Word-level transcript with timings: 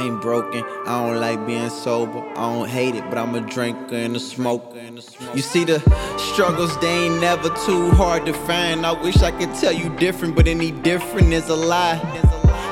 Ain't 0.00 0.22
broken, 0.22 0.64
I 0.86 1.04
don't 1.04 1.20
like 1.20 1.46
being 1.46 1.68
sober. 1.68 2.20
I 2.30 2.34
don't 2.34 2.68
hate 2.68 2.94
it, 2.94 3.04
but 3.10 3.18
I'm 3.18 3.34
a 3.34 3.42
drinker 3.42 3.96
and 3.96 4.16
a 4.16 4.20
smoker. 4.20 4.80
You 5.34 5.42
see, 5.42 5.64
the 5.64 5.78
struggles, 6.16 6.74
they 6.80 7.04
ain't 7.04 7.20
never 7.20 7.50
too 7.66 7.90
hard 7.90 8.24
to 8.24 8.32
find. 8.32 8.86
I 8.86 8.92
wish 8.92 9.18
I 9.18 9.30
could 9.30 9.54
tell 9.56 9.72
you 9.72 9.90
different, 9.98 10.34
but 10.36 10.48
any 10.48 10.70
different 10.70 11.34
is 11.34 11.50
a 11.50 11.56
lie. 11.56 11.98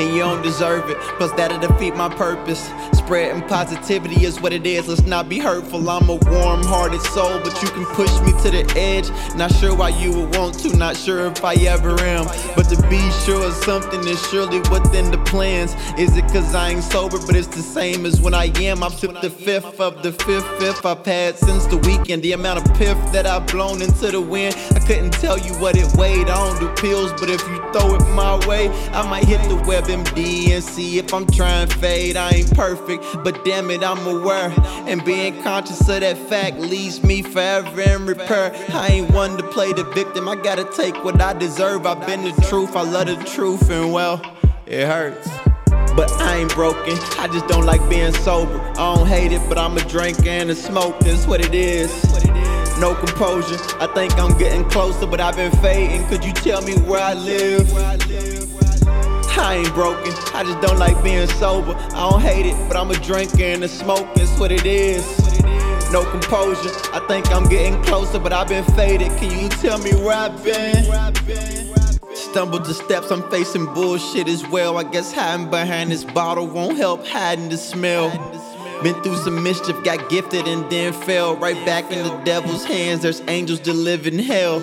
And 0.00 0.14
you 0.14 0.20
don't 0.20 0.40
deserve 0.40 0.88
it, 0.88 0.96
plus 1.18 1.30
that'll 1.32 1.58
defeat 1.58 1.94
my 1.94 2.08
purpose. 2.08 2.70
Spreading 2.94 3.42
positivity 3.42 4.24
is 4.24 4.40
what 4.40 4.52
it 4.54 4.66
is. 4.66 4.88
Let's 4.88 5.02
not 5.02 5.28
be 5.28 5.38
hurtful. 5.38 5.90
I'm 5.90 6.08
a 6.08 6.14
warm 6.14 6.62
hearted 6.62 7.02
soul, 7.02 7.38
but 7.40 7.60
you 7.62 7.68
can 7.68 7.84
push 7.84 8.10
me 8.20 8.32
to 8.42 8.50
the 8.50 8.64
edge. 8.76 9.10
Not 9.36 9.52
sure 9.52 9.76
why 9.76 9.90
you 9.90 10.10
would 10.12 10.34
want 10.36 10.58
to, 10.60 10.74
not 10.74 10.96
sure 10.96 11.26
if 11.26 11.44
I 11.44 11.54
ever 11.54 12.00
am. 12.00 12.24
But 12.56 12.70
to 12.70 12.80
be 12.88 13.10
sure 13.26 13.44
of 13.44 13.52
something 13.52 14.00
is 14.08 14.26
surely 14.30 14.60
within 14.70 15.10
the 15.10 15.18
plans. 15.26 15.74
Is 15.98 16.16
it 16.16 16.22
cause 16.32 16.54
I 16.54 16.70
ain't 16.70 16.84
sober, 16.84 17.18
but 17.26 17.36
it's 17.36 17.48
the 17.48 17.62
same 17.62 18.06
as 18.06 18.22
when 18.22 18.32
I 18.32 18.46
am? 18.60 18.82
I've 18.82 18.94
sipped 18.94 19.20
the 19.20 19.28
fifth 19.28 19.80
of 19.80 20.02
the 20.02 20.12
fifth, 20.12 20.48
fifth 20.58 20.86
I've 20.86 21.04
had 21.04 21.36
since 21.36 21.66
the 21.66 21.76
weekend. 21.76 22.22
The 22.22 22.32
amount 22.32 22.64
of 22.64 22.74
piff 22.76 22.96
that 23.12 23.26
I've 23.26 23.46
blown 23.48 23.82
into 23.82 24.10
the 24.10 24.20
wind, 24.20 24.56
I 24.74 24.78
couldn't 24.78 25.12
tell 25.12 25.38
you 25.38 25.52
what 25.54 25.76
it 25.76 25.94
weighed. 25.98 26.30
I 26.30 26.36
don't 26.48 26.58
do 26.58 26.68
pills, 26.80 27.12
but 27.20 27.28
if 27.28 27.42
you 27.48 27.56
throw 27.72 27.96
it 27.96 28.08
my 28.14 28.38
way, 28.46 28.70
I 28.92 29.06
might 29.10 29.24
hit 29.24 29.42
the 29.48 29.56
WebMD 29.90 30.50
and 30.50 30.62
see 30.62 30.98
if 30.98 31.12
I'm 31.12 31.26
trying 31.26 31.68
fade. 31.68 32.16
I 32.16 32.30
ain't 32.30 32.54
perfect 32.54 33.04
but 33.24 33.44
damn 33.44 33.70
it, 33.70 33.82
I'm 33.82 34.06
aware. 34.06 34.52
And 34.86 35.04
being 35.04 35.42
conscious 35.42 35.80
of 35.80 36.00
that 36.00 36.16
fact 36.16 36.58
leaves 36.58 37.02
me 37.02 37.22
forever 37.22 37.80
in 37.80 38.06
repair. 38.06 38.52
I 38.70 38.88
ain't 38.88 39.10
one 39.10 39.36
to 39.36 39.42
play 39.42 39.72
the 39.72 39.84
victim, 39.84 40.28
I 40.28 40.36
gotta 40.36 40.64
take 40.64 41.04
what 41.04 41.20
I 41.20 41.32
deserve. 41.32 41.86
I've 41.86 42.06
been 42.06 42.22
the 42.22 42.32
truth, 42.48 42.76
I 42.76 42.82
love 42.82 43.06
the 43.06 43.16
truth, 43.24 43.68
and 43.70 43.92
well, 43.92 44.22
it 44.66 44.86
hurts. 44.86 45.28
But 45.96 46.10
I 46.20 46.36
ain't 46.36 46.54
broken, 46.54 46.96
I 47.18 47.28
just 47.32 47.48
don't 47.48 47.66
like 47.66 47.86
being 47.90 48.14
sober. 48.14 48.60
I 48.76 48.94
don't 48.94 49.08
hate 49.08 49.32
it, 49.32 49.42
but 49.48 49.58
I'm 49.58 49.76
a 49.76 49.84
drinker 49.88 50.28
and 50.28 50.50
a 50.50 50.54
smoke, 50.54 50.98
that's 51.00 51.26
what 51.26 51.44
it 51.44 51.54
is. 51.54 51.90
No 52.78 52.94
composure, 52.94 53.58
I 53.80 53.90
think 53.94 54.16
I'm 54.18 54.38
getting 54.38 54.64
closer, 54.70 55.06
but 55.06 55.20
I've 55.20 55.36
been 55.36 55.52
fading. 55.58 56.06
Could 56.06 56.24
you 56.24 56.32
tell 56.32 56.62
me 56.62 56.74
where 56.78 57.00
I 57.00 57.14
live? 57.14 58.69
I 59.40 59.56
ain't 59.56 59.74
broken, 59.74 60.12
I 60.34 60.44
just 60.44 60.60
don't 60.60 60.78
like 60.78 61.02
being 61.02 61.26
sober. 61.26 61.74
I 61.74 62.10
don't 62.10 62.20
hate 62.20 62.46
it, 62.46 62.56
but 62.68 62.76
I'm 62.76 62.90
a 62.90 62.94
drinker 62.94 63.42
and 63.42 63.64
a 63.64 63.68
smoker, 63.68 64.10
it's 64.16 64.38
what 64.38 64.52
it 64.52 64.66
is. 64.66 65.02
No 65.90 66.04
composure, 66.08 66.70
I 66.92 67.04
think 67.08 67.30
I'm 67.34 67.48
getting 67.48 67.82
closer, 67.82 68.18
but 68.18 68.32
I've 68.32 68.48
been 68.48 68.64
faded. 68.76 69.08
Can 69.18 69.36
you 69.40 69.48
tell 69.48 69.78
me 69.78 69.92
where 69.94 70.14
I've 70.14 70.44
been? 70.44 70.84
Stumbled 72.14 72.64
the 72.66 72.74
steps, 72.74 73.10
I'm 73.10 73.28
facing 73.30 73.64
bullshit 73.74 74.28
as 74.28 74.46
well. 74.48 74.78
I 74.78 74.84
guess 74.84 75.12
hiding 75.12 75.50
behind 75.50 75.90
this 75.90 76.04
bottle 76.04 76.46
won't 76.46 76.76
help 76.76 77.06
hiding 77.06 77.48
the 77.48 77.56
smell. 77.56 78.10
Been 78.82 78.94
through 79.02 79.16
some 79.16 79.42
mischief, 79.42 79.82
got 79.84 80.08
gifted 80.08 80.46
and 80.46 80.70
then 80.70 80.92
fell 80.92 81.34
right 81.36 81.56
back 81.66 81.90
in 81.90 82.06
the 82.06 82.16
devil's 82.24 82.64
hands. 82.64 83.02
There's 83.02 83.20
angels 83.22 83.60
that 83.60 83.74
live 83.74 84.06
in 84.06 84.18
hell. 84.18 84.60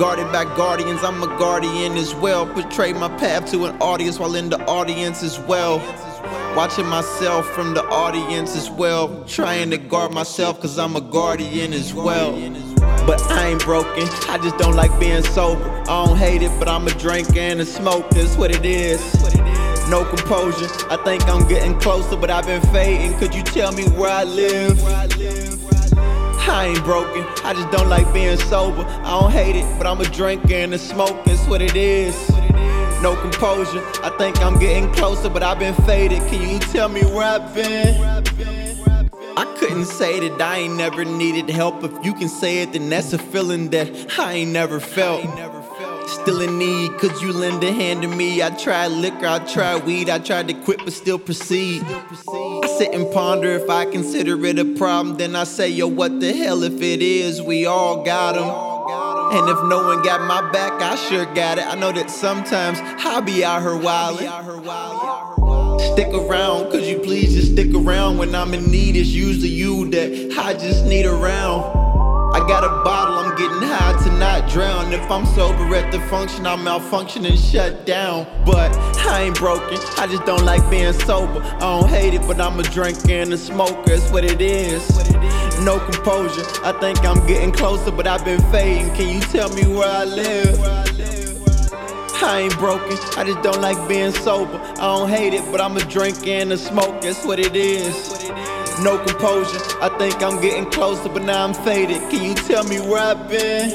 Guarded 0.00 0.32
by 0.32 0.44
guardians, 0.56 1.04
I'm 1.04 1.22
a 1.22 1.26
guardian 1.26 1.98
as 1.98 2.14
well. 2.14 2.46
Portray 2.46 2.94
my 2.94 3.10
path 3.18 3.50
to 3.50 3.66
an 3.66 3.76
audience 3.82 4.18
while 4.18 4.34
in 4.34 4.48
the 4.48 4.58
audience 4.64 5.22
as 5.22 5.38
well. 5.40 5.76
Watching 6.56 6.86
myself 6.86 7.46
from 7.50 7.74
the 7.74 7.84
audience 7.84 8.56
as 8.56 8.70
well. 8.70 9.22
Trying 9.26 9.68
to 9.72 9.76
guard 9.76 10.14
myself 10.14 10.58
cause 10.58 10.78
I'm 10.78 10.96
a 10.96 11.02
guardian 11.02 11.74
as 11.74 11.92
well. 11.92 12.32
But 13.06 13.20
I 13.30 13.48
ain't 13.48 13.62
broken, 13.62 14.08
I 14.30 14.38
just 14.42 14.56
don't 14.56 14.74
like 14.74 14.98
being 14.98 15.22
sober. 15.22 15.68
I 15.82 16.06
don't 16.06 16.16
hate 16.16 16.40
it, 16.40 16.58
but 16.58 16.66
I'm 16.66 16.86
a 16.86 16.92
drinker 16.92 17.38
and 17.38 17.60
a 17.60 17.66
smoker, 17.66 18.08
that's 18.14 18.38
what 18.38 18.54
it 18.54 18.64
is. 18.64 19.02
No 19.90 20.04
composure, 20.04 20.68
I 20.88 20.96
think 21.04 21.28
I'm 21.28 21.48
getting 21.48 21.76
closer, 21.80 22.16
but 22.16 22.30
I've 22.30 22.46
been 22.46 22.62
fading. 22.72 23.18
Could 23.18 23.34
you 23.34 23.42
tell 23.42 23.72
me 23.72 23.82
where 23.88 24.08
I 24.08 24.22
live? 24.22 24.80
I 26.48 26.66
ain't 26.66 26.84
broken, 26.84 27.24
I 27.44 27.54
just 27.54 27.72
don't 27.72 27.88
like 27.88 28.12
being 28.14 28.38
sober. 28.38 28.84
I 28.84 29.18
don't 29.18 29.32
hate 29.32 29.56
it, 29.56 29.66
but 29.78 29.88
I'm 29.88 30.00
a 30.00 30.04
drinker 30.04 30.54
and 30.54 30.72
a 30.74 30.78
smoker, 30.78 31.20
it's 31.26 31.44
what 31.48 31.60
it 31.60 31.74
is. 31.74 32.14
No 33.02 33.16
composure, 33.20 33.82
I 34.04 34.14
think 34.16 34.40
I'm 34.40 34.60
getting 34.60 34.92
closer, 34.92 35.28
but 35.28 35.42
I've 35.42 35.58
been 35.58 35.74
faded. 35.84 36.20
Can 36.28 36.48
you 36.48 36.60
tell 36.60 36.88
me 36.88 37.02
where 37.02 37.26
I've 37.26 37.52
been? 37.52 38.00
I 39.36 39.44
couldn't 39.58 39.86
say 39.86 40.28
that 40.28 40.40
I 40.40 40.58
ain't 40.58 40.76
never 40.76 41.04
needed 41.04 41.50
help. 41.50 41.82
If 41.82 42.04
you 42.04 42.14
can 42.14 42.28
say 42.28 42.62
it, 42.62 42.74
then 42.74 42.90
that's 42.90 43.12
a 43.12 43.18
feeling 43.18 43.70
that 43.70 43.90
I 44.20 44.34
ain't 44.34 44.52
never 44.52 44.78
felt. 44.78 45.24
Still 46.10 46.40
in 46.40 46.58
need, 46.58 46.98
could 46.98 47.20
you 47.22 47.32
lend 47.32 47.62
a 47.62 47.70
hand 47.72 48.02
to 48.02 48.08
me? 48.08 48.42
I 48.42 48.50
tried 48.50 48.88
liquor, 48.88 49.26
I 49.26 49.38
tried 49.38 49.84
weed, 49.86 50.10
I 50.10 50.18
tried 50.18 50.48
to 50.48 50.54
quit 50.54 50.78
but 50.84 50.92
still 50.92 51.20
proceed. 51.20 51.84
I 51.84 52.74
sit 52.78 52.92
and 52.92 53.10
ponder 53.12 53.48
if 53.50 53.70
I 53.70 53.84
consider 53.86 54.44
it 54.44 54.58
a 54.58 54.64
problem, 54.64 55.18
then 55.18 55.36
I 55.36 55.44
say, 55.44 55.68
yo, 55.68 55.86
what 55.86 56.18
the 56.18 56.32
hell 56.32 56.64
if 56.64 56.82
it 56.82 57.00
is? 57.00 57.40
We 57.40 57.64
all 57.64 58.02
got 58.02 58.34
them. 58.34 58.48
And 59.38 59.48
if 59.48 59.62
no 59.68 59.84
one 59.86 60.02
got 60.02 60.22
my 60.26 60.50
back, 60.50 60.72
I 60.82 60.96
sure 60.96 61.26
got 61.26 61.58
it. 61.58 61.66
I 61.66 61.76
know 61.76 61.92
that 61.92 62.10
sometimes 62.10 62.80
I'll 62.82 63.22
be 63.22 63.44
out 63.44 63.62
here 63.62 63.70
wildin'. 63.70 64.28
Stick 65.92 66.08
around, 66.08 66.72
could 66.72 66.82
you 66.82 66.98
please 66.98 67.34
just 67.34 67.52
stick 67.52 67.72
around 67.72 68.18
when 68.18 68.34
I'm 68.34 68.52
in 68.52 68.68
need? 68.68 68.96
It's 68.96 69.10
usually 69.10 69.48
you 69.48 69.88
that 69.90 70.36
I 70.36 70.54
just 70.54 70.84
need 70.86 71.06
around. 71.06 71.99
Got 72.50 72.64
a 72.64 72.82
bottle, 72.82 73.14
I'm 73.14 73.36
getting 73.36 73.62
high 73.62 73.96
to 74.02 74.10
not 74.18 74.50
drown. 74.50 74.92
If 74.92 75.08
I'm 75.08 75.24
sober 75.24 75.72
at 75.76 75.92
the 75.92 76.00
function, 76.08 76.48
I 76.48 76.56
malfunction 76.56 77.24
and 77.24 77.38
shut 77.38 77.86
down. 77.86 78.26
But 78.44 78.76
I 79.06 79.22
ain't 79.22 79.36
broken, 79.36 79.78
I 79.96 80.08
just 80.08 80.24
don't 80.24 80.44
like 80.44 80.68
being 80.68 80.92
sober. 80.92 81.40
I 81.40 81.60
don't 81.60 81.88
hate 81.88 82.12
it, 82.12 82.22
but 82.22 82.40
I'm 82.40 82.58
a 82.58 82.64
drinker 82.64 83.12
and 83.12 83.32
a 83.32 83.38
smoker, 83.38 83.92
it's 83.92 84.10
what 84.10 84.24
it 84.24 84.40
is. 84.40 84.82
No 85.64 85.78
composure, 85.78 86.44
I 86.64 86.76
think 86.80 87.04
I'm 87.04 87.24
getting 87.24 87.52
closer, 87.52 87.92
but 87.92 88.08
I've 88.08 88.24
been 88.24 88.42
fading. 88.50 88.92
Can 88.96 89.14
you 89.14 89.20
tell 89.20 89.48
me 89.50 89.68
where 89.68 89.88
I 89.88 90.04
live? 90.04 90.58
I 92.20 92.40
ain't 92.40 92.58
broken, 92.58 92.98
I 93.16 93.22
just 93.22 93.42
don't 93.42 93.60
like 93.60 93.78
being 93.88 94.10
sober. 94.10 94.58
I 94.58 94.98
don't 94.98 95.08
hate 95.08 95.34
it, 95.34 95.44
but 95.52 95.60
I'm 95.60 95.76
a 95.76 95.84
drinker 95.84 96.28
and 96.28 96.52
a 96.52 96.58
smoker, 96.58 96.98
that's 97.00 97.24
what 97.24 97.38
it 97.38 97.54
is 97.54 98.19
no 98.82 98.98
composure. 98.98 99.60
I 99.80 99.88
think 99.98 100.22
I'm 100.22 100.40
getting 100.40 100.70
closer, 100.70 101.08
but 101.08 101.22
now 101.22 101.44
I'm 101.44 101.54
faded. 101.54 102.00
Can 102.10 102.22
you 102.22 102.34
tell 102.34 102.64
me 102.64 102.80
where 102.80 103.00
I've 103.00 103.28
been? 103.28 103.70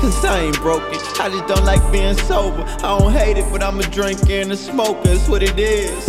Cause 0.00 0.24
I 0.24 0.42
ain't 0.42 0.56
broken, 0.60 0.94
I 1.20 1.28
just 1.28 1.48
don't 1.48 1.64
like 1.64 1.82
being 1.90 2.16
sober. 2.16 2.62
I 2.62 2.98
don't 2.98 3.12
hate 3.12 3.36
it, 3.36 3.50
but 3.50 3.64
I'm 3.64 3.80
a 3.80 3.82
drinker 3.82 4.32
and 4.32 4.52
a 4.52 4.56
smoker, 4.56 5.02
that's 5.02 5.28
what 5.28 5.42
it 5.42 5.58
is. 5.58 6.06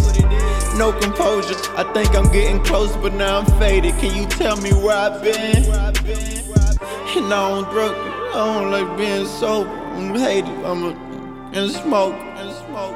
No 0.77 0.93
composure, 0.93 1.55
I 1.75 1.83
think 1.93 2.15
I'm 2.15 2.31
getting 2.31 2.63
closer, 2.63 2.97
but 2.99 3.13
now 3.13 3.39
I'm 3.39 3.45
faded. 3.59 3.95
Can 3.95 4.15
you 4.15 4.27
tell 4.27 4.57
me 4.57 4.71
where 4.73 4.95
I've 4.95 5.23
been? 5.23 5.65
And 5.65 7.33
I 7.33 7.49
don't 7.49 7.69
drink, 7.71 7.95
I 7.97 8.33
don't 8.33 8.71
like 8.71 8.95
being 8.97 9.25
sober. 9.25 9.69
I'm 9.69 10.13
hated, 10.15 10.53
I'm 10.63 10.83
a 10.83 11.09
and 11.51 11.71
smoke, 11.71 12.13
and 12.13 12.55
smoke. 12.67 12.95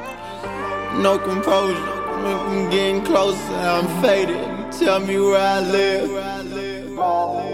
No 1.02 1.18
composure, 1.18 1.76
I'm 1.76 2.70
getting 2.70 3.04
closer, 3.04 3.52
I'm 3.52 4.00
faded. 4.00 4.53
Tell 4.78 5.00
me 5.00 5.18
where 5.18 5.38
I 5.38 5.60
live. 5.60 7.53